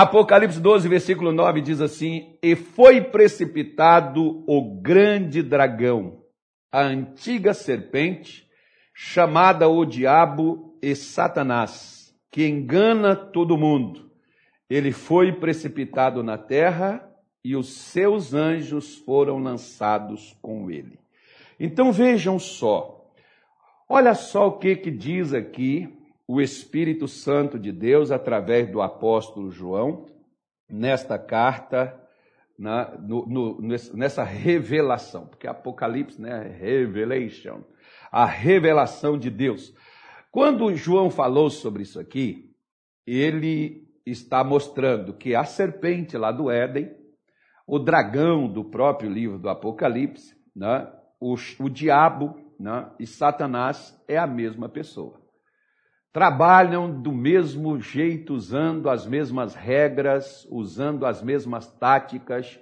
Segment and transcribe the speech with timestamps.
[0.00, 6.22] Apocalipse 12, versículo 9 diz assim: E foi precipitado o grande dragão,
[6.70, 8.48] a antiga serpente,
[8.94, 14.08] chamada o Diabo e Satanás, que engana todo mundo.
[14.70, 17.04] Ele foi precipitado na terra
[17.44, 21.00] e os seus anjos foram lançados com ele.
[21.58, 23.04] Então vejam só,
[23.88, 25.97] olha só o que, que diz aqui
[26.28, 30.04] o Espírito Santo de Deus através do apóstolo João
[30.68, 31.98] nesta carta,
[32.58, 33.60] na, no, no,
[33.94, 37.64] nessa revelação, porque Apocalipse, né, revelation,
[38.12, 39.74] a revelação de Deus.
[40.30, 42.54] Quando João falou sobre isso aqui,
[43.06, 46.94] ele está mostrando que a serpente lá do Éden
[47.66, 50.90] o dragão do próprio livro do Apocalipse, né?
[51.20, 52.90] o, o diabo né?
[52.98, 55.20] e Satanás é a mesma pessoa.
[56.18, 62.58] Trabalham do mesmo jeito, usando as mesmas regras, usando as mesmas táticas,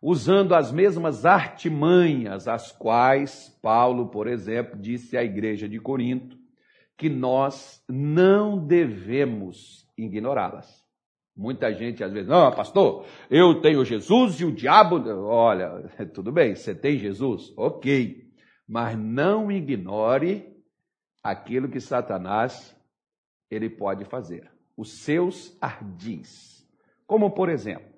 [0.00, 6.38] usando as mesmas artimanhas, as quais Paulo, por exemplo, disse à igreja de Corinto
[6.96, 10.82] que nós não devemos ignorá-las.
[11.36, 15.06] Muita gente às vezes, não, pastor, eu tenho Jesus e o diabo.
[15.26, 15.82] Olha,
[16.14, 17.52] tudo bem, você tem Jesus?
[17.58, 18.24] Ok.
[18.66, 20.48] Mas não ignore
[21.22, 22.74] aquilo que Satanás
[23.50, 24.50] ele pode fazer.
[24.76, 26.66] Os seus ardis.
[27.06, 27.88] Como por exemplo,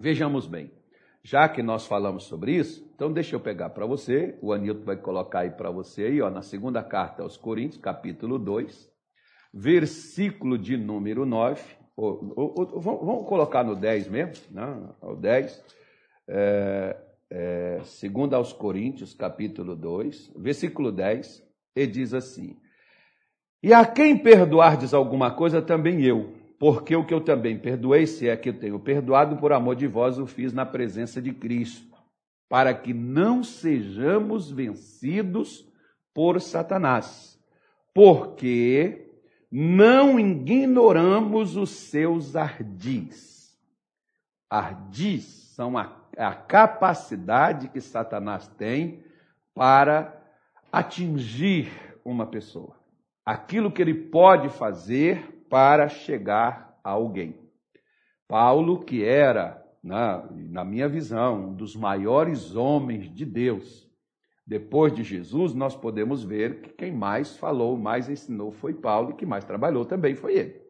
[0.00, 0.72] vejamos bem,
[1.22, 4.96] já que nós falamos sobre isso, então deixa eu pegar para você, o Anilton vai
[4.96, 8.90] colocar aí para você aí, ó, na segunda carta aos Coríntios, capítulo 2,
[9.52, 14.88] versículo de número 9 ou, ou, ou, vamos colocar no 10 mesmo, né?
[15.02, 15.64] o 10,
[16.28, 16.96] é,
[17.28, 22.56] é, segundo aos Coríntios, capítulo 2, versículo 10, e diz assim,
[23.62, 28.28] E a quem perdoardes alguma coisa, também eu, porque o que eu também perdoei, se
[28.28, 31.96] é que eu tenho perdoado, por amor de vós o fiz na presença de Cristo,
[32.48, 35.66] para que não sejamos vencidos
[36.14, 37.38] por Satanás,
[37.92, 39.08] porque
[39.50, 43.58] não ignoramos os seus ardis.
[44.48, 45.24] Ardis
[45.54, 49.02] são a, a capacidade que Satanás tem
[49.52, 50.16] para
[50.70, 51.70] atingir
[52.04, 52.77] uma pessoa.
[53.28, 57.38] Aquilo que ele pode fazer para chegar a alguém.
[58.26, 63.86] Paulo, que era, na, na minha visão, um dos maiores homens de Deus,
[64.46, 69.14] depois de Jesus, nós podemos ver que quem mais falou, mais ensinou foi Paulo, e
[69.14, 70.62] que mais trabalhou também foi ele.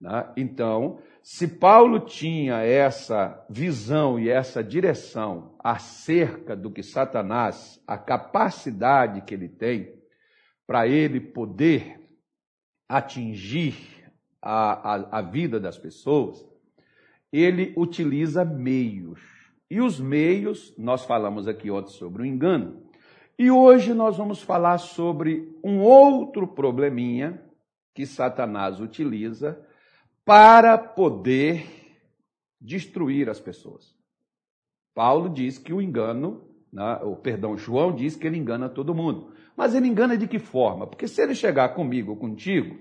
[0.00, 0.32] Né?
[0.36, 9.20] Então, se Paulo tinha essa visão e essa direção acerca do que Satanás, a capacidade
[9.20, 9.95] que ele tem
[10.66, 12.00] para ele poder
[12.88, 13.76] atingir
[14.40, 16.44] a, a, a vida das pessoas,
[17.32, 19.20] ele utiliza meios.
[19.70, 22.86] E os meios, nós falamos aqui ontem sobre o engano,
[23.38, 27.42] e hoje nós vamos falar sobre um outro probleminha
[27.94, 29.60] que Satanás utiliza
[30.24, 31.66] para poder
[32.60, 33.94] destruir as pessoas.
[34.94, 39.34] Paulo diz que o engano, né, ou perdão, João diz que ele engana todo mundo.
[39.56, 40.86] Mas ele engana de que forma?
[40.86, 42.76] Porque se ele chegar comigo ou contigo,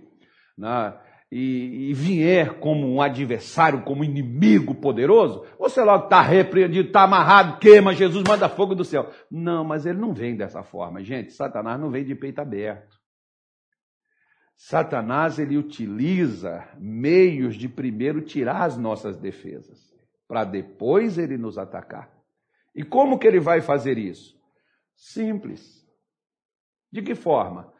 [0.57, 0.93] né,
[1.31, 7.57] e, e, vier como um adversário, como inimigo poderoso, você logo está repreendido, está amarrado,
[7.59, 9.09] queima, Jesus manda fogo do céu.
[9.29, 11.33] Não, mas ele não vem dessa forma, gente.
[11.33, 12.95] Satanás não vem de peito aberto.
[14.55, 19.93] Satanás ele utiliza meios de primeiro tirar as nossas defesas,
[20.27, 22.09] para depois ele nos atacar.
[22.73, 24.35] E como que ele vai fazer isso?
[24.95, 25.84] Simples.
[26.95, 27.75] De que forma?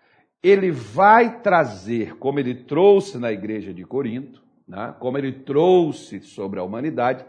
[0.46, 6.60] ele vai trazer, como ele trouxe na igreja de Corinto, né, como ele trouxe sobre
[6.60, 7.26] a humanidade,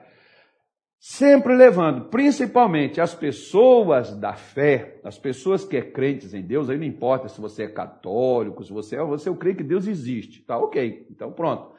[1.00, 6.76] sempre levando principalmente as pessoas da fé, as pessoas que é crentes em Deus, aí
[6.76, 10.58] não importa se você é católico, se você é, você crê que Deus existe, tá
[10.58, 11.72] ok, então pronto.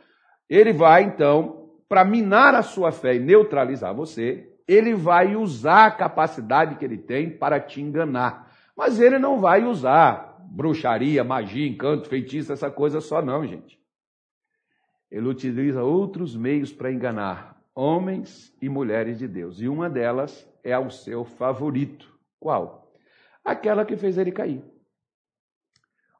[0.50, 5.92] Ele vai então, para minar a sua fé e neutralizar você, ele vai usar a
[5.92, 8.47] capacidade que ele tem para te enganar.
[8.78, 13.80] Mas ele não vai usar bruxaria, magia, encanto, feitiço, essa coisa só não, gente.
[15.10, 19.60] Ele utiliza outros meios para enganar homens e mulheres de Deus.
[19.62, 22.16] E uma delas é o seu favorito.
[22.40, 22.94] Qual?
[23.44, 24.64] Aquela que fez ele cair.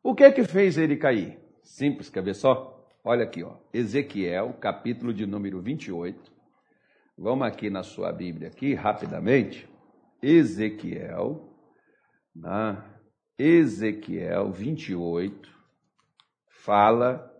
[0.02, 1.40] O que é que fez ele cair?
[1.62, 2.88] Simples, quer ver só?
[3.04, 3.58] Olha aqui, ó.
[3.74, 6.32] Ezequiel, capítulo de número 28.
[7.18, 9.68] Vamos aqui na sua Bíblia aqui, rapidamente.
[10.22, 11.57] Ezequiel,
[12.38, 12.86] na
[13.38, 15.50] Ezequiel 28
[16.48, 17.34] fala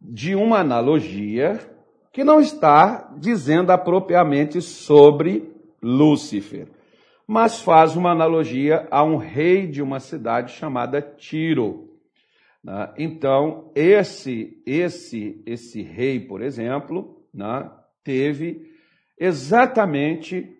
[0.00, 1.60] de uma analogia
[2.12, 5.52] que não está dizendo apropriadamente sobre
[5.82, 6.68] Lúcifer,
[7.26, 11.98] mas faz uma analogia a um rei de uma cidade chamada Tiro.
[12.62, 12.92] Né?
[12.96, 17.70] Então, esse, esse, esse rei, por exemplo, né,
[18.02, 18.72] teve
[19.18, 20.56] exatamente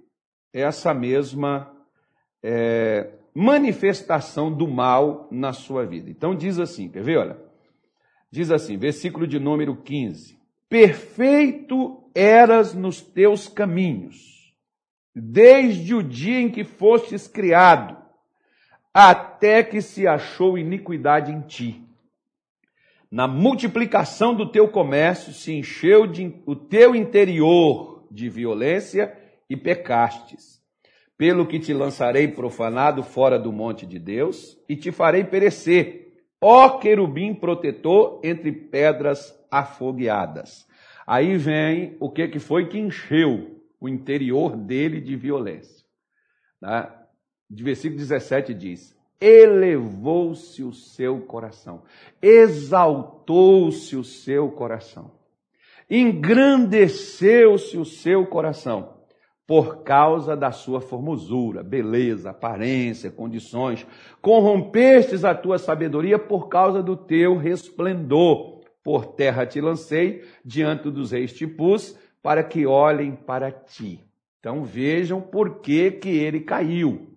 [0.53, 1.73] essa mesma
[2.43, 6.09] é, manifestação do mal na sua vida.
[6.09, 7.19] Então diz assim, quer ver?
[7.19, 7.39] Olha,
[8.31, 10.41] diz assim, versículo de número 15:
[10.71, 14.55] Perfeito eras nos teus caminhos,
[15.15, 17.95] desde o dia em que fostes criado,
[18.93, 21.85] até que se achou iniquidade em ti.
[23.11, 29.15] Na multiplicação do teu comércio se encheu de, o teu interior de violência
[29.49, 30.56] e pecastes
[31.19, 36.79] pelo que te lançarei profanado fora do monte de Deus e te farei perecer, ó
[36.79, 40.67] querubim protetor entre pedras afogueadas.
[41.07, 45.87] Aí vem o que, que foi que encheu o interior dele de violência.
[46.61, 46.91] Né?
[47.49, 51.85] De versículo 17 diz: Elevou-se o seu coração,
[52.21, 55.13] exaltou-se o seu coração,
[55.89, 58.96] engrandeceu-se o seu coração
[59.47, 63.87] por causa da sua formosura, beleza, aparência, condições.
[64.21, 68.61] Corrompestes a tua sabedoria por causa do teu resplendor.
[68.83, 74.01] Por terra te lancei, diante dos reis te pus, para que olhem para ti.
[74.41, 77.13] Então vejam por que, que ele caiu.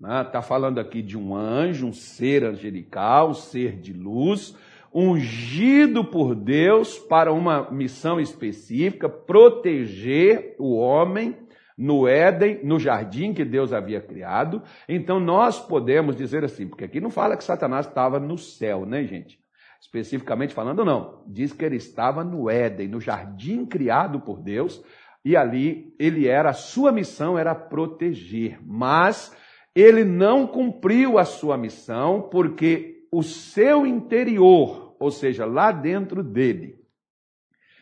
[0.00, 0.42] Está né?
[0.42, 4.56] falando aqui de um anjo, um ser angelical, um ser de luz,
[4.94, 11.36] ungido por Deus para uma missão específica, proteger o homem
[11.78, 14.60] no Éden, no jardim que Deus havia criado.
[14.88, 19.04] Então nós podemos dizer assim, porque aqui não fala que Satanás estava no céu, né,
[19.04, 19.38] gente?
[19.80, 21.22] Especificamente falando, não.
[21.28, 24.82] Diz que ele estava no Éden, no jardim criado por Deus,
[25.24, 28.58] e ali ele era, a sua missão era proteger.
[28.66, 29.32] Mas
[29.72, 36.77] ele não cumpriu a sua missão porque o seu interior, ou seja, lá dentro dele,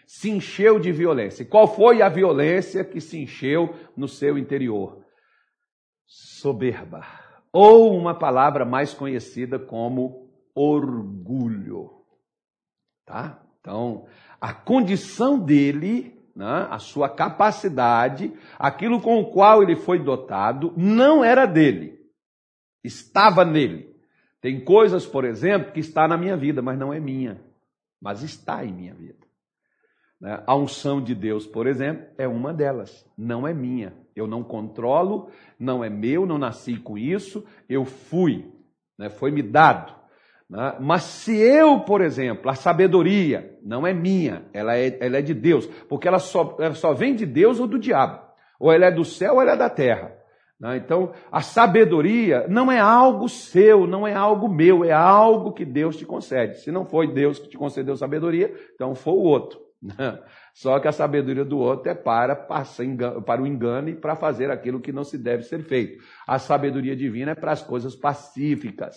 [0.06, 1.42] se encheu de violência.
[1.42, 5.04] E qual foi a violência que se encheu no seu interior?
[6.06, 7.04] Soberba.
[7.52, 11.90] Ou uma palavra mais conhecida como orgulho.
[13.04, 13.42] Tá?
[13.60, 14.06] Então,
[14.40, 21.24] a condição dele, né, a sua capacidade, aquilo com o qual ele foi dotado, não
[21.24, 21.98] era dele.
[22.84, 23.96] Estava nele.
[24.40, 27.40] Tem coisas, por exemplo, que está na minha vida, mas não é minha,
[28.00, 29.25] mas está em minha vida.
[30.20, 30.42] Né?
[30.46, 33.94] A unção de Deus, por exemplo, é uma delas, não é minha.
[34.14, 35.28] Eu não controlo,
[35.58, 38.50] não é meu, não nasci com isso, eu fui,
[38.98, 39.10] né?
[39.10, 39.94] foi me dado.
[40.48, 40.76] Né?
[40.80, 45.34] Mas se eu, por exemplo, a sabedoria não é minha, ela é, ela é de
[45.34, 48.20] Deus, porque ela só, ela só vem de Deus ou do diabo,
[48.58, 50.16] ou ela é do céu ou ela é da terra.
[50.58, 50.78] Né?
[50.78, 55.96] Então, a sabedoria não é algo seu, não é algo meu, é algo que Deus
[55.98, 56.60] te concede.
[56.60, 59.65] Se não foi Deus que te concedeu sabedoria, então foi o outro.
[60.54, 64.80] Só que a sabedoria do outro é para, para o engano e para fazer aquilo
[64.80, 66.02] que não se deve ser feito.
[66.26, 68.96] A sabedoria divina é para as coisas pacíficas,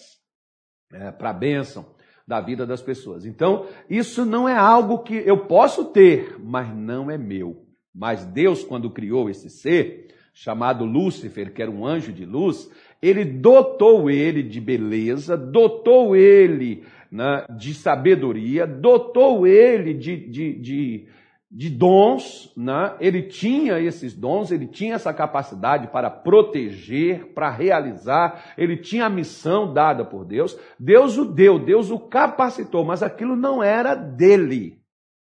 [0.93, 1.95] é, para a bênção
[2.25, 3.25] da vida das pessoas.
[3.25, 7.65] Então, isso não é algo que eu posso ter, mas não é meu.
[7.93, 12.69] Mas Deus, quando criou esse ser, chamado Lúcifer, que era um anjo de luz,
[13.01, 21.07] ele dotou ele de beleza, dotou ele né, de sabedoria, dotou ele de, de, de,
[21.49, 22.95] de dons, né?
[22.99, 29.09] ele tinha esses dons, ele tinha essa capacidade para proteger, para realizar, ele tinha a
[29.09, 30.57] missão dada por Deus.
[30.77, 34.77] Deus o deu, Deus o capacitou, mas aquilo não era dele.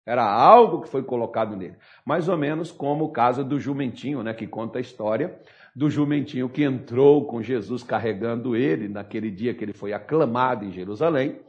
[0.04, 1.76] Era algo que foi colocado nele.
[2.04, 5.38] Mais ou menos como o caso do jumentinho, né, que conta a história
[5.74, 10.72] do jumentinho que entrou com Jesus carregando ele naquele dia que ele foi aclamado em
[10.72, 11.40] Jerusalém.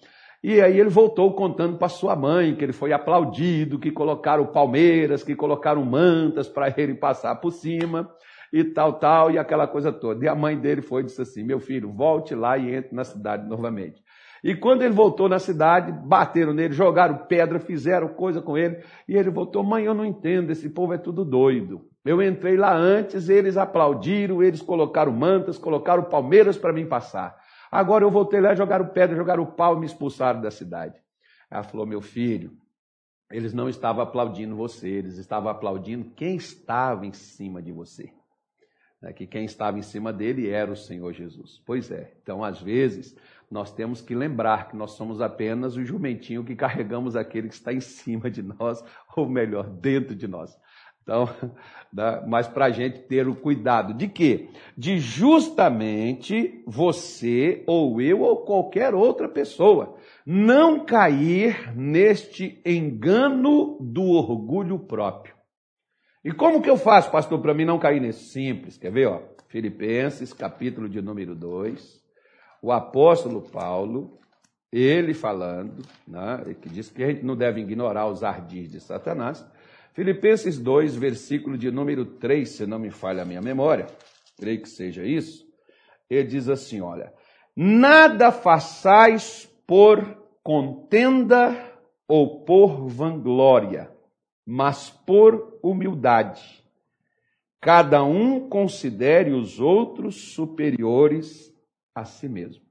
[0.41, 5.23] E aí ele voltou contando para sua mãe que ele foi aplaudido, que colocaram palmeiras,
[5.23, 8.09] que colocaram mantas para ele passar por cima
[8.51, 10.23] e tal, tal, e aquela coisa toda.
[10.23, 13.05] E a mãe dele foi e disse assim: Meu filho, volte lá e entre na
[13.05, 14.03] cidade novamente.
[14.43, 18.83] E quando ele voltou na cidade, bateram nele, jogaram pedra, fizeram coisa com ele.
[19.07, 21.87] E ele voltou: Mãe, eu não entendo, esse povo é tudo doido.
[22.03, 27.37] Eu entrei lá antes, eles aplaudiram, eles colocaram mantas, colocaram palmeiras para mim passar.
[27.71, 30.99] Agora eu voltei lá, jogaram pedra, jogaram pau e me expulsaram da cidade.
[31.49, 32.51] Ela falou: Meu filho,
[33.31, 38.11] eles não estavam aplaudindo você, eles estavam aplaudindo quem estava em cima de você.
[39.01, 41.61] É que quem estava em cima dele era o Senhor Jesus.
[41.65, 43.15] Pois é, então às vezes
[43.53, 47.71] nós temos que lembrar que nós somos apenas o jumentinho que carregamos aquele que está
[47.71, 48.83] em cima de nós,
[49.15, 50.57] ou melhor, dentro de nós.
[51.03, 51.29] Então,
[52.27, 54.49] mas para a gente ter o cuidado de quê?
[54.75, 64.79] De justamente você, ou eu, ou qualquer outra pessoa, não cair neste engano do orgulho
[64.79, 65.35] próprio.
[66.25, 68.31] E como que eu faço, pastor, para mim não cair nesse?
[68.31, 69.09] Simples, quer ver?
[69.09, 69.21] Ó?
[69.47, 72.02] Filipenses, capítulo de número 2,
[72.63, 74.17] o apóstolo Paulo,
[74.71, 79.45] ele falando, né, que diz que a gente não deve ignorar os ardis de Satanás,
[79.91, 83.87] Filipenses 2, versículo de número 3, se não me falha a minha memória,
[84.37, 85.45] creio que seja isso,
[86.09, 87.13] ele diz assim: olha,
[87.53, 91.53] nada façais por contenda
[92.07, 93.91] ou por vanglória,
[94.45, 96.63] mas por humildade.
[97.59, 101.52] Cada um considere os outros superiores
[101.93, 102.63] a si mesmo.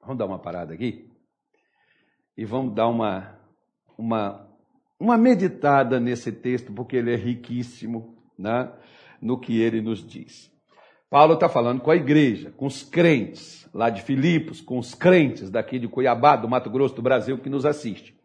[0.00, 1.10] Vamos dar uma parada aqui?
[2.36, 3.38] E vamos dar uma,
[3.98, 4.46] uma
[4.98, 8.70] uma meditada nesse texto, porque ele é riquíssimo né,
[9.20, 10.50] no que ele nos diz.
[11.08, 15.50] Paulo está falando com a igreja, com os crentes lá de Filipos, com os crentes
[15.50, 18.18] daqui de Cuiabá, do Mato Grosso do Brasil, que nos assiste.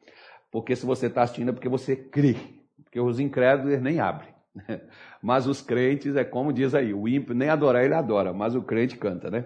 [0.52, 2.36] Porque se você está assistindo é porque você crê,
[2.84, 4.34] porque os incrédulos nem abrem.
[5.22, 8.62] Mas os crentes, é como diz aí, o ímpio nem adorar ele adora, mas o
[8.62, 9.46] crente canta, né?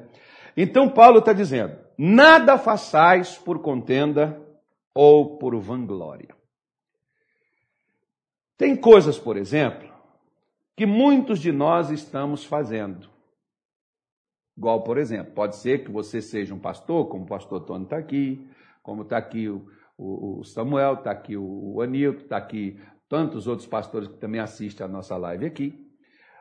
[0.55, 4.41] Então Paulo está dizendo: nada façais por contenda
[4.93, 6.35] ou por vanglória.
[8.57, 9.93] Tem coisas, por exemplo,
[10.75, 13.09] que muitos de nós estamos fazendo.
[14.57, 17.97] Igual, por exemplo, pode ser que você seja um pastor, como o pastor Tony está
[17.97, 18.50] aqui,
[18.81, 24.07] como está aqui o, o, Samuel, está aqui o Anilton, está aqui tantos outros pastores
[24.07, 25.85] que também assistem a nossa live aqui.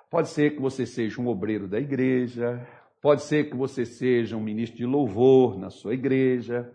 [0.09, 2.65] Pode ser que você seja um obreiro da igreja,
[3.05, 6.75] pode ser que você seja um ministro de louvor na sua igreja,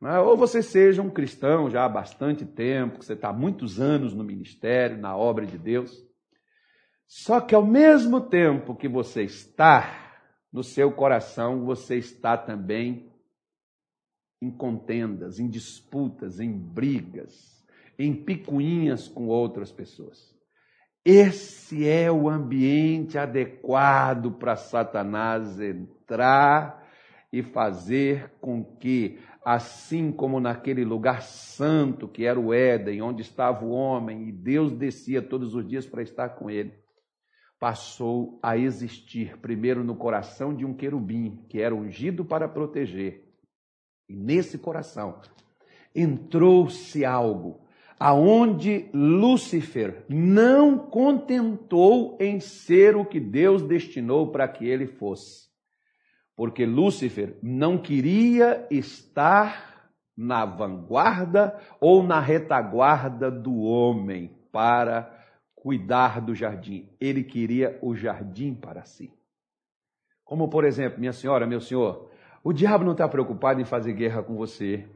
[0.00, 0.18] né?
[0.20, 4.24] Ou você seja um cristão já há bastante tempo, que você está muitos anos no
[4.24, 6.02] ministério, na obra de Deus.
[7.06, 10.16] Só que ao mesmo tempo que você está,
[10.50, 13.12] no seu coração, você está também
[14.40, 17.62] em contendas, em disputas, em brigas,
[17.98, 20.35] em picuinhas com outras pessoas.
[21.08, 26.84] Esse é o ambiente adequado para Satanás entrar
[27.32, 33.64] e fazer com que assim como naquele lugar santo que era o Éden, onde estava
[33.64, 36.74] o homem e Deus descia todos os dias para estar com ele,
[37.60, 43.32] passou a existir primeiro no coração de um querubim que era ungido para proteger.
[44.08, 45.20] E nesse coração
[45.94, 47.64] entrou-se algo
[47.98, 55.46] aonde Lúcifer não contentou em ser o que Deus destinou para que ele fosse
[56.36, 65.10] porque Lúcifer não queria estar na vanguarda ou na retaguarda do homem para
[65.54, 66.88] cuidar do jardim.
[67.00, 69.10] Ele queria o jardim para si.
[70.24, 72.10] Como, por exemplo, minha senhora, meu senhor,
[72.44, 74.86] o diabo não está preocupado em fazer guerra com você.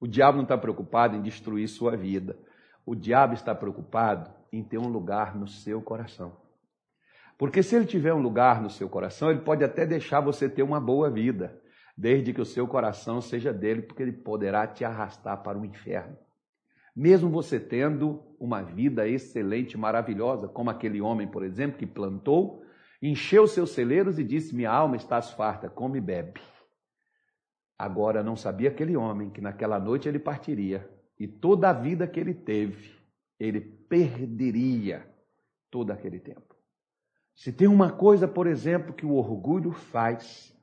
[0.00, 2.36] O diabo não está preocupado em destruir sua vida.
[2.86, 6.36] O diabo está preocupado em ter um lugar no seu coração.
[7.36, 10.62] Porque se ele tiver um lugar no seu coração, ele pode até deixar você ter
[10.62, 11.60] uma boa vida,
[11.96, 16.16] desde que o seu coração seja dele, porque ele poderá te arrastar para o inferno.
[16.94, 22.62] Mesmo você tendo uma vida excelente, maravilhosa, como aquele homem, por exemplo, que plantou,
[23.00, 26.40] encheu seus celeiros e disse: Minha alma está farta, come e bebe.
[27.80, 30.86] Agora não sabia aquele homem que naquela noite ele partiria
[31.18, 32.94] e toda a vida que ele teve,
[33.38, 35.10] ele perderia
[35.70, 36.54] todo aquele tempo.
[37.34, 40.54] Se tem uma coisa, por exemplo, que o orgulho faz,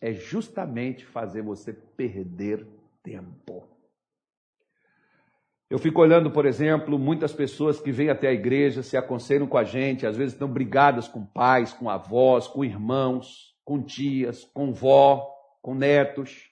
[0.00, 2.66] é justamente fazer você perder
[3.02, 3.68] tempo.
[5.68, 9.58] Eu fico olhando, por exemplo, muitas pessoas que vêm até a igreja, se aconselham com
[9.58, 14.72] a gente, às vezes estão brigadas com pais, com avós, com irmãos, com tias, com
[14.72, 16.50] vó, com netos.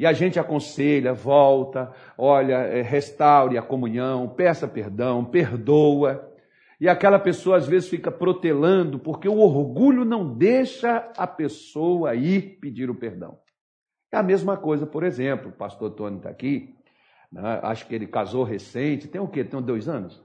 [0.00, 6.26] E a gente aconselha, volta, olha, é, restaure a comunhão, peça perdão, perdoa.
[6.80, 12.58] E aquela pessoa às vezes fica protelando, porque o orgulho não deixa a pessoa ir
[12.62, 13.38] pedir o perdão.
[14.10, 16.74] É a mesma coisa, por exemplo, o pastor Tony está aqui,
[17.30, 17.60] né?
[17.62, 19.44] acho que ele casou recente, tem o quê?
[19.44, 20.24] Tem dois anos?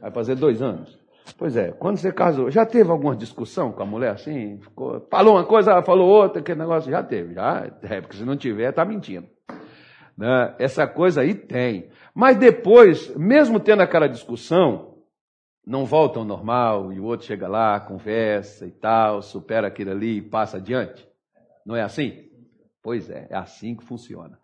[0.00, 1.00] Vai fazer dois anos.
[1.38, 4.58] Pois é, quando você casou, já teve alguma discussão com a mulher assim?
[4.58, 8.36] Ficou, falou uma coisa, falou outra, que negócio já teve, já, é, porque se não
[8.36, 9.26] tiver, está mentindo.
[10.16, 10.54] Né?
[10.58, 11.90] Essa coisa aí tem.
[12.14, 14.92] Mas depois, mesmo tendo aquela discussão,
[15.66, 20.18] não volta ao normal e o outro chega lá, conversa e tal, supera aquilo ali
[20.18, 21.08] e passa adiante?
[21.64, 22.28] Não é assim?
[22.82, 24.38] Pois é, é assim que funciona.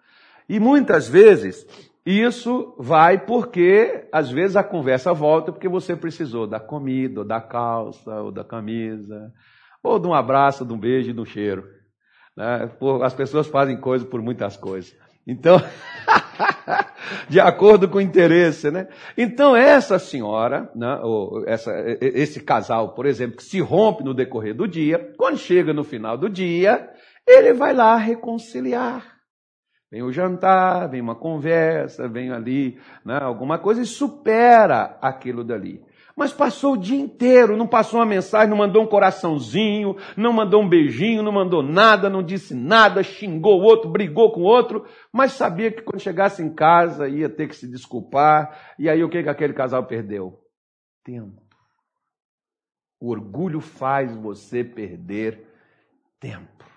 [0.48, 1.66] E muitas vezes
[2.04, 7.40] isso vai porque, às vezes, a conversa volta porque você precisou da comida, ou da
[7.40, 9.32] calça, ou da camisa,
[9.82, 11.64] ou de um abraço, de um beijo de um cheiro.
[12.36, 12.70] Né?
[13.02, 14.96] As pessoas fazem coisas por muitas coisas.
[15.26, 15.60] Então,
[17.28, 18.88] de acordo com o interesse, né?
[19.16, 24.54] Então, essa senhora, né, ou essa, esse casal, por exemplo, que se rompe no decorrer
[24.54, 26.88] do dia, quando chega no final do dia,
[27.26, 29.17] ele vai lá reconciliar.
[29.90, 35.82] Vem o jantar, vem uma conversa, vem ali né, alguma coisa e supera aquilo dali.
[36.14, 40.62] Mas passou o dia inteiro, não passou uma mensagem, não mandou um coraçãozinho, não mandou
[40.62, 44.84] um beijinho, não mandou nada, não disse nada, xingou o outro, brigou com o outro,
[45.12, 48.74] mas sabia que quando chegasse em casa ia ter que se desculpar.
[48.78, 50.38] E aí o que, que aquele casal perdeu?
[51.02, 51.40] Tempo.
[53.00, 55.46] O orgulho faz você perder
[56.20, 56.67] tempo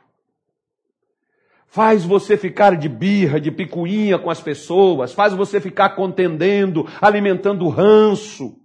[1.71, 7.69] faz você ficar de birra, de picuinha com as pessoas, faz você ficar contendendo, alimentando
[7.69, 8.57] ranço,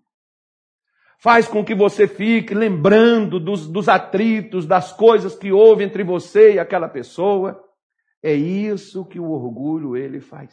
[1.21, 6.55] faz com que você fique lembrando dos, dos atritos, das coisas que houve entre você
[6.55, 7.63] e aquela pessoa.
[8.21, 10.53] É isso que o orgulho ele faz.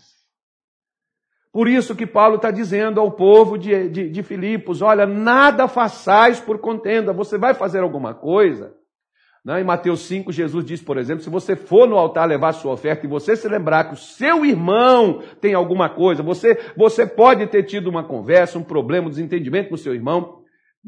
[1.51, 6.39] Por isso que Paulo está dizendo ao povo de, de, de Filipos: olha, nada façais
[6.39, 8.75] por contenda, você vai fazer alguma coisa
[9.43, 9.59] né?
[9.59, 13.05] Em Mateus 5, Jesus diz, por exemplo, se você for no altar levar sua oferta
[13.05, 17.63] e você se lembrar que o seu irmão tem alguma coisa, você, você pode ter
[17.63, 20.41] tido uma conversa, um problema, um desentendimento com o seu irmão.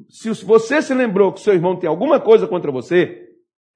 [0.09, 3.27] Se você se lembrou que seu irmão tem alguma coisa contra você,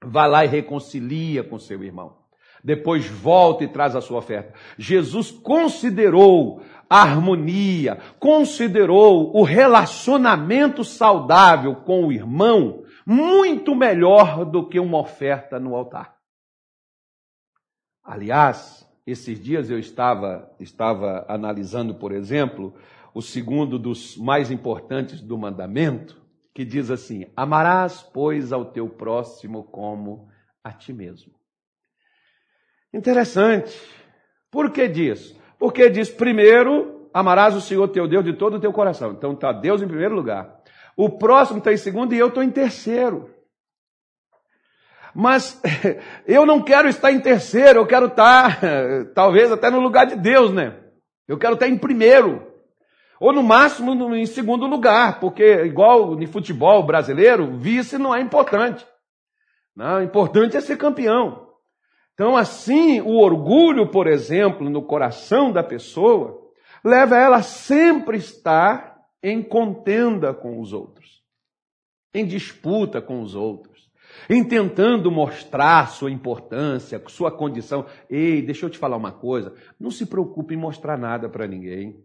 [0.03, 2.17] vá lá e reconcilia com seu irmão.
[2.63, 4.53] Depois volta e traz a sua oferta.
[4.77, 14.79] Jesus considerou a harmonia, considerou o relacionamento saudável com o irmão muito melhor do que
[14.79, 16.15] uma oferta no altar.
[18.03, 22.75] Aliás, esses dias eu estava, estava analisando, por exemplo,
[23.11, 26.21] o segundo dos mais importantes do mandamento,
[26.53, 30.29] que diz assim: Amarás, pois, ao teu próximo como
[30.63, 31.33] a ti mesmo.
[32.93, 33.75] Interessante.
[34.51, 35.35] Por que diz?
[35.57, 39.13] Porque diz, primeiro, amarás o Senhor teu Deus de todo o teu coração.
[39.13, 40.58] Então está Deus em primeiro lugar.
[41.01, 43.33] O próximo está em segundo e eu estou em terceiro.
[45.15, 45.57] Mas
[46.27, 48.59] eu não quero estar em terceiro, eu quero estar,
[49.15, 50.77] talvez até no lugar de Deus, né?
[51.25, 52.51] Eu quero estar em primeiro.
[53.17, 58.85] Ou no máximo em segundo lugar, porque igual no futebol brasileiro, vice não é importante.
[59.73, 61.47] Não, importante é ser campeão.
[62.13, 66.37] Então, assim, o orgulho, por exemplo, no coração da pessoa,
[66.83, 68.88] leva ela a sempre estar
[69.21, 71.23] em contenda com os outros,
[72.13, 73.89] em disputa com os outros,
[74.29, 77.85] em tentando mostrar sua importância, sua condição.
[78.09, 82.03] Ei, deixa eu te falar uma coisa: não se preocupe em mostrar nada para ninguém.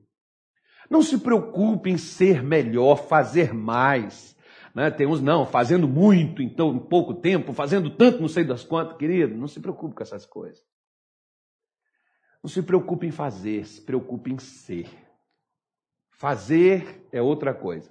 [0.90, 4.36] Não se preocupe em ser melhor, fazer mais.
[4.74, 4.90] Né?
[4.90, 8.98] Tem uns, não, fazendo muito em tão pouco tempo, fazendo tanto, não sei das quantas,
[8.98, 9.34] querido.
[9.34, 10.62] Não se preocupe com essas coisas.
[12.42, 14.86] Não se preocupe em fazer, se preocupe em ser.
[16.16, 17.90] Fazer é outra coisa.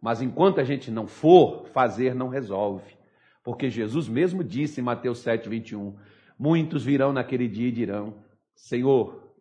[0.00, 2.96] Mas enquanto a gente não for, fazer não resolve.
[3.42, 5.96] Porque Jesus mesmo disse em Mateus 7, 21,
[6.38, 8.14] muitos virão naquele dia e dirão,
[8.54, 9.32] Senhor,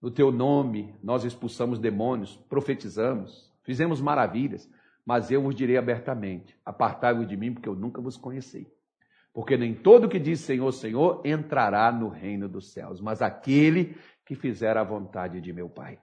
[0.00, 4.70] no teu nome nós expulsamos demônios, profetizamos, fizemos maravilhas,
[5.04, 8.66] mas eu vos direi abertamente, apartai-vos de mim, porque eu nunca vos conheci.
[9.32, 14.34] Porque nem todo que diz Senhor, Senhor entrará no reino dos céus, mas aquele que
[14.34, 15.98] fizer a vontade de meu Pai.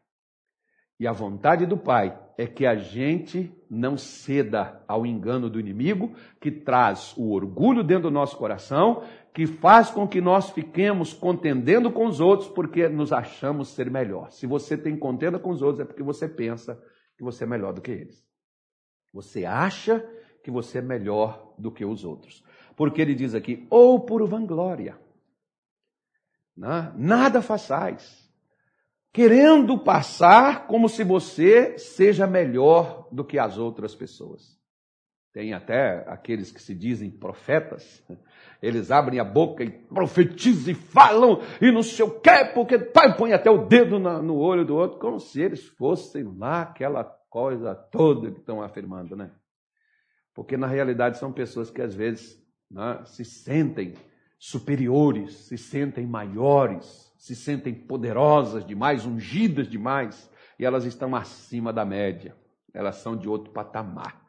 [1.00, 6.16] E a vontade do Pai é que a gente não ceda ao engano do inimigo,
[6.40, 9.04] que traz o orgulho dentro do nosso coração,
[9.34, 14.32] que faz com que nós fiquemos contendendo com os outros porque nos achamos ser melhor.
[14.32, 16.82] Se você tem contenda com os outros, é porque você pensa
[17.18, 18.26] que você é melhor do que eles.
[19.14, 20.00] Você acha
[20.44, 22.44] que você é melhor do que os outros.
[22.76, 24.98] Porque ele diz aqui, ou por vanglória.
[26.56, 26.94] Né?
[26.96, 28.25] Nada façais
[29.16, 34.60] querendo passar como se você seja melhor do que as outras pessoas.
[35.32, 38.04] Tem até aqueles que se dizem profetas,
[38.62, 43.16] eles abrem a boca e profetizam e falam e não sei o quê, porque pai
[43.16, 47.74] põe até o dedo no olho do outro, como se eles fossem lá aquela coisa
[47.74, 49.32] toda que estão afirmando, né?
[50.34, 52.38] Porque na realidade são pessoas que às vezes
[52.70, 53.94] né, se sentem
[54.38, 61.84] superiores, se sentem maiores, se sentem poderosas demais, ungidas demais, e elas estão acima da
[61.84, 62.36] média,
[62.72, 64.22] elas são de outro patamar.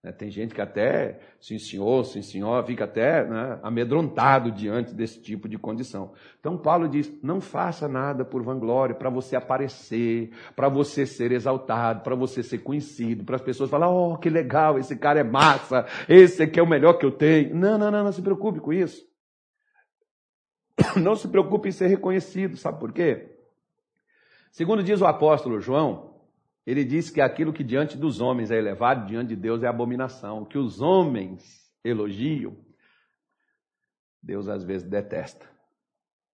[0.00, 0.12] Né?
[0.12, 5.48] Tem gente que até, sim senhor, sim senhor, fica até né, amedrontado diante desse tipo
[5.48, 6.12] de condição.
[6.38, 12.04] Então Paulo diz: não faça nada por vanglória, para você aparecer, para você ser exaltado,
[12.04, 15.84] para você ser conhecido, para as pessoas falarem: oh, que legal, esse cara é massa,
[16.08, 17.56] esse aqui é o melhor que eu tenho.
[17.56, 19.04] Não, não, não, não se preocupe com isso.
[21.02, 23.36] Não se preocupe em ser reconhecido, sabe por quê?
[24.50, 26.16] Segundo diz o apóstolo João,
[26.66, 30.42] ele diz que aquilo que diante dos homens é elevado, diante de Deus é abominação.
[30.42, 32.56] O que os homens elogiam,
[34.22, 35.46] Deus às vezes detesta.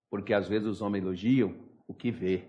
[0.09, 1.55] Porque às vezes os homens elogiam
[1.87, 2.45] o que vê.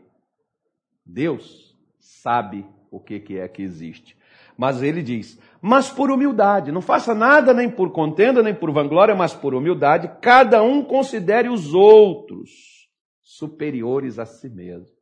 [1.05, 4.17] Deus sabe o que, é que existe.
[4.57, 9.15] Mas ele diz: mas por humildade, não faça nada nem por contenda, nem por vanglória,
[9.15, 12.49] mas por humildade, cada um considere os outros
[13.21, 14.93] superiores a si mesmo.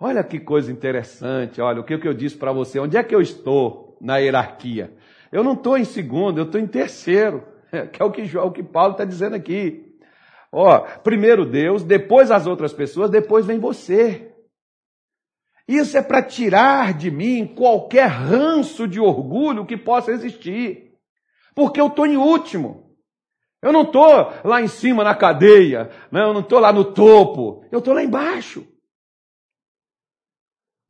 [0.00, 3.20] Olha que coisa interessante, olha o que, eu disse para você, onde é que eu
[3.20, 4.96] estou na hierarquia?
[5.30, 7.46] Eu não estou em segundo, eu estou em terceiro,
[7.92, 9.94] que é o que, o que Paulo está dizendo aqui.
[10.50, 14.31] Ó, primeiro Deus, depois as outras pessoas, depois vem você.
[15.66, 20.92] Isso é para tirar de mim qualquer ranço de orgulho que possa existir.
[21.54, 22.82] Porque eu estou em último.
[23.62, 27.64] Eu não estou lá em cima na cadeia, não, eu não estou lá no topo,
[27.70, 28.66] eu estou lá embaixo.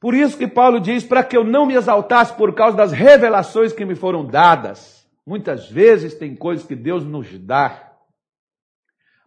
[0.00, 3.74] Por isso que Paulo diz para que eu não me exaltasse por causa das revelações
[3.74, 5.06] que me foram dadas.
[5.24, 7.92] Muitas vezes tem coisas que Deus nos dá,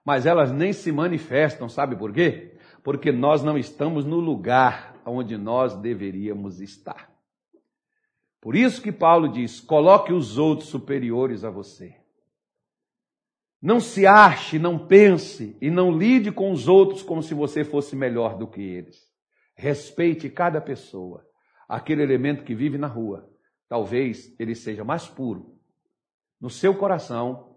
[0.04, 2.58] mas elas nem se manifestam, sabe por quê?
[2.84, 7.14] Porque nós não estamos no lugar onde nós deveríamos estar.
[8.42, 11.96] Por isso que Paulo diz: coloque os outros superiores a você.
[13.62, 17.96] Não se ache, não pense e não lide com os outros como se você fosse
[17.96, 19.12] melhor do que eles.
[19.56, 21.26] Respeite cada pessoa.
[21.68, 23.28] Aquele elemento que vive na rua,
[23.68, 25.56] talvez ele seja mais puro
[26.40, 27.56] no seu coração,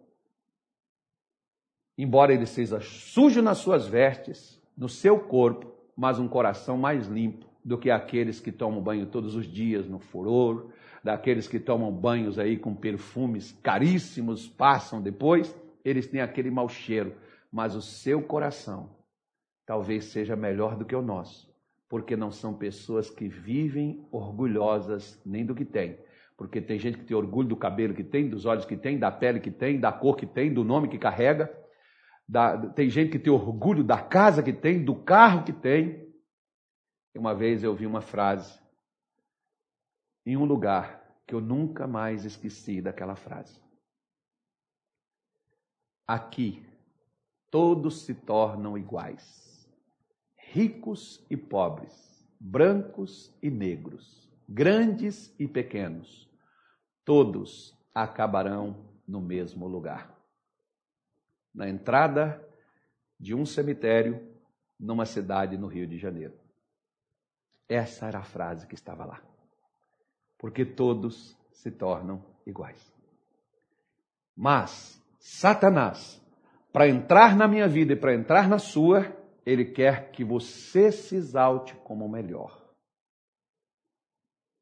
[1.98, 7.46] embora ele seja sujo nas suas vestes, no seu corpo, mas um coração mais limpo
[7.64, 10.70] do que aqueles que tomam banho todos os dias no furor,
[11.02, 17.14] daqueles que tomam banhos aí com perfumes caríssimos, passam depois, eles têm aquele mau cheiro,
[17.52, 18.88] mas o seu coração
[19.66, 21.48] talvez seja melhor do que o nosso
[21.88, 25.96] porque não são pessoas que vivem orgulhosas nem do que têm.
[26.36, 29.10] Porque tem gente que tem orgulho do cabelo que tem, dos olhos que tem, da
[29.10, 31.50] pele que tem, da cor que tem, do nome que carrega.
[32.28, 36.12] Da, tem gente que tem orgulho da casa que tem, do carro que tem.
[37.16, 38.60] Uma vez eu vi uma frase
[40.26, 43.60] em um lugar que eu nunca mais esqueci daquela frase.
[46.06, 46.64] Aqui,
[47.50, 49.48] todos se tornam iguais
[50.50, 56.26] ricos e pobres, brancos e negros, grandes e pequenos,
[57.04, 60.17] todos acabarão no mesmo lugar.
[61.54, 62.46] Na entrada
[63.18, 64.26] de um cemitério
[64.78, 66.34] numa cidade no Rio de Janeiro.
[67.68, 69.22] Essa era a frase que estava lá.
[70.38, 72.94] Porque todos se tornam iguais.
[74.36, 76.22] Mas Satanás,
[76.72, 79.12] para entrar na minha vida e para entrar na sua,
[79.44, 82.68] ele quer que você se exalte como o melhor.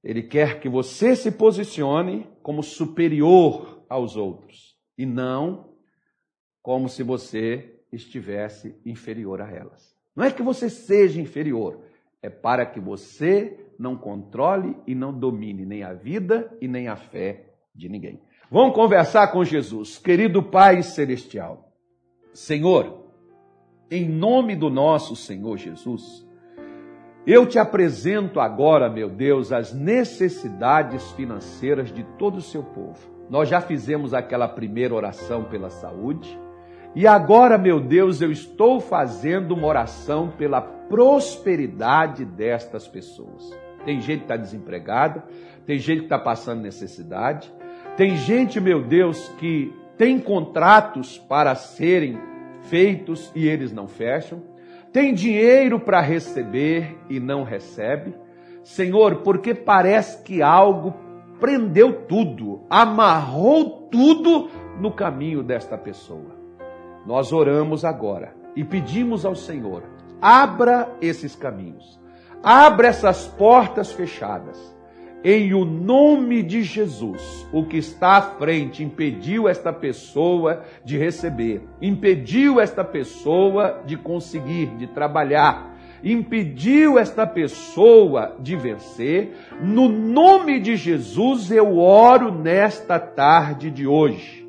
[0.02, 5.75] Ele quer que você se posicione como superior aos outros e não
[6.66, 9.96] como se você estivesse inferior a elas.
[10.16, 11.78] Não é que você seja inferior,
[12.20, 16.96] é para que você não controle e não domine nem a vida e nem a
[16.96, 18.20] fé de ninguém.
[18.50, 21.72] Vamos conversar com Jesus, querido Pai Celestial.
[22.32, 23.12] Senhor,
[23.88, 26.26] em nome do nosso Senhor Jesus,
[27.24, 32.98] eu te apresento agora, meu Deus, as necessidades financeiras de todo o seu povo.
[33.30, 36.36] Nós já fizemos aquela primeira oração pela saúde,
[36.96, 43.54] e agora, meu Deus, eu estou fazendo uma oração pela prosperidade destas pessoas.
[43.84, 45.22] Tem gente que está desempregada,
[45.66, 47.52] tem gente que está passando necessidade,
[47.98, 52.18] tem gente, meu Deus, que tem contratos para serem
[52.62, 54.42] feitos e eles não fecham,
[54.90, 58.14] tem dinheiro para receber e não recebe.
[58.64, 60.94] Senhor, porque parece que algo
[61.38, 64.48] prendeu tudo, amarrou tudo
[64.80, 66.35] no caminho desta pessoa.
[67.06, 69.84] Nós oramos agora e pedimos ao Senhor:
[70.20, 72.00] abra esses caminhos,
[72.42, 74.74] abra essas portas fechadas.
[75.24, 81.62] Em o nome de Jesus, o que está à frente impediu esta pessoa de receber,
[81.80, 90.76] impediu esta pessoa de conseguir, de trabalhar, impediu esta pessoa de vencer, no nome de
[90.76, 94.45] Jesus eu oro nesta tarde de hoje,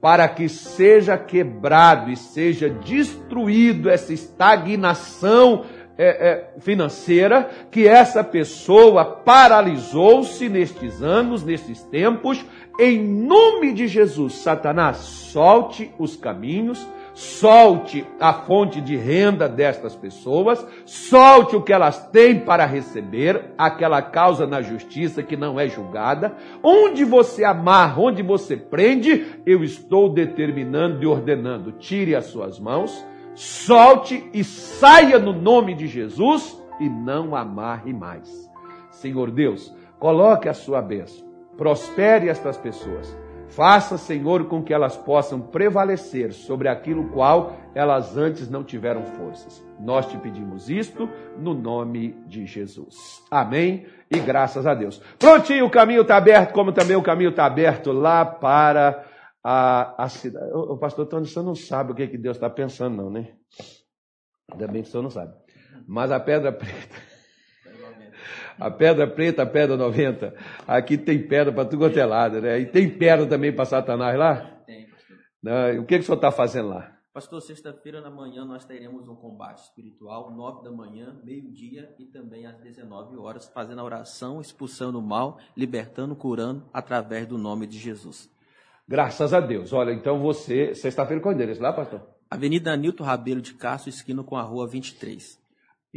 [0.00, 5.64] para que seja quebrado e seja destruído essa estagnação
[5.96, 12.44] é, é, financeira que essa pessoa paralisou-se nestes anos, nestes tempos.
[12.78, 16.86] Em nome de Jesus, Satanás, solte os caminhos,
[17.18, 24.00] solte a fonte de renda destas pessoas, solte o que elas têm para receber, aquela
[24.00, 26.36] causa na justiça que não é julgada.
[26.62, 31.72] Onde você amarra, onde você prende, eu estou determinando e ordenando.
[31.72, 33.04] Tire as suas mãos
[33.38, 38.50] solte e saia no nome de Jesus e não amarre mais.
[38.90, 41.24] Senhor Deus, coloque a sua bênção,
[41.56, 43.16] prospere estas pessoas.
[43.48, 49.64] Faça, Senhor, com que elas possam prevalecer sobre aquilo qual elas antes não tiveram forças.
[49.80, 51.08] Nós te pedimos isto
[51.38, 53.22] no nome de Jesus.
[53.30, 55.00] Amém e graças a Deus.
[55.18, 59.04] Prontinho, o caminho está aberto, como também o caminho está aberto lá para
[59.42, 60.50] a, a cidade.
[60.52, 63.32] O, o pastor Tony, você não sabe o que, que Deus está pensando, não, né?
[64.50, 65.34] Ainda bem que o senhor não sabe.
[65.86, 67.07] Mas a pedra preta.
[68.58, 70.34] A pedra preta, a pedra 90.
[70.66, 72.58] Aqui tem pedra para tudo quanto é lado, né?
[72.58, 74.36] E tem pedra também para Satanás lá?
[74.66, 75.16] Tem, pastor.
[75.42, 76.98] Não, o que, que o senhor está fazendo lá?
[77.18, 82.46] Pastor, sexta-feira na manhã nós teremos um combate espiritual, nove da manhã, meio-dia e também
[82.46, 87.76] às 19 horas, fazendo a oração, expulsando o mal, libertando, curando, através do nome de
[87.76, 88.30] Jesus.
[88.86, 89.72] Graças a Deus.
[89.72, 92.02] Olha, então você, sexta-feira, qual é endereço lá, pastor?
[92.30, 95.38] Avenida Nilton Rabelo de Castro, esquina com a rua 23.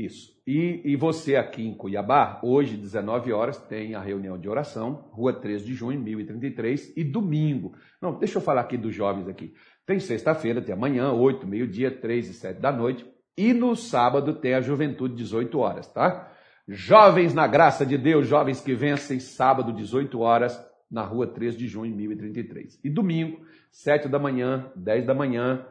[0.05, 0.35] Isso.
[0.47, 5.31] E, e você aqui em Cuiabá, hoje, 19 horas, tem a reunião de oração, rua
[5.31, 7.75] 3 de junho, 1033, e domingo.
[8.01, 9.53] Não, deixa eu falar aqui dos jovens aqui.
[9.85, 13.05] Tem sexta-feira, tem amanhã, 8, meio-dia, 3 e 7 da noite.
[13.37, 16.31] E no sábado tem a juventude, 18 horas, tá?
[16.67, 20.59] Jovens na graça de Deus, jovens que vencem, sábado, 18 horas,
[20.89, 22.79] na rua 3 de junho, 1033.
[22.83, 25.63] E domingo, 7 da manhã, 10 da manhã,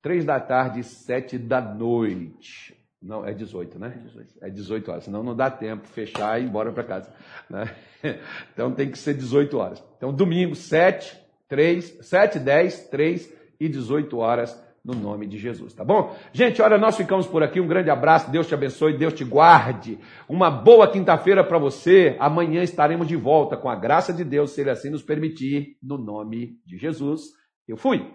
[0.00, 2.83] 3 da tarde, 7 da noite.
[3.04, 3.98] Não, é 18, né?
[4.02, 4.34] 18.
[4.40, 7.12] É 18 horas, senão não dá tempo fechar e ir embora para casa.
[7.48, 7.70] Né?
[8.52, 9.82] Então tem que ser 18 horas.
[9.96, 15.82] Então domingo, 7, 3, 7, 10, 3 e 18 horas no nome de Jesus, tá
[15.82, 16.14] bom?
[16.30, 17.58] Gente, olha, nós ficamos por aqui.
[17.58, 19.98] Um grande abraço, Deus te abençoe, Deus te guarde.
[20.28, 22.16] Uma boa quinta-feira para você.
[22.20, 25.96] Amanhã estaremos de volta com a graça de Deus, se Ele assim nos permitir, no
[25.96, 27.22] nome de Jesus.
[27.66, 28.06] Eu fui.